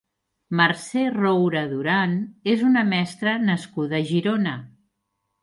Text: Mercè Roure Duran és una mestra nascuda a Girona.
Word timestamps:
Mercè 0.59 1.03
Roure 1.17 1.61
Duran 1.73 2.15
és 2.55 2.65
una 2.71 2.83
mestra 2.95 3.37
nascuda 3.51 4.01
a 4.01 4.03
Girona. 4.11 4.57